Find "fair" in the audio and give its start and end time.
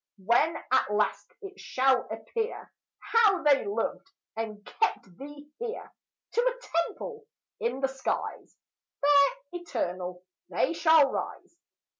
8.99-9.37